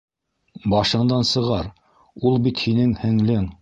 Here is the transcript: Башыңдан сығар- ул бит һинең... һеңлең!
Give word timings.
Башыңдан 0.73 1.29
сығар- 1.33 1.71
ул 2.31 2.43
бит 2.49 2.67
һинең... 2.67 3.01
һеңлең! 3.07 3.51